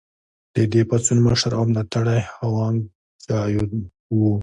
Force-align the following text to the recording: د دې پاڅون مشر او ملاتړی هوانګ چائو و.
د 0.55 0.55
دې 0.71 0.81
پاڅون 0.89 1.17
مشر 1.25 1.51
او 1.59 1.63
ملاتړی 1.69 2.21
هوانګ 2.39 2.77
چائو 3.25 3.63
و. 4.17 4.19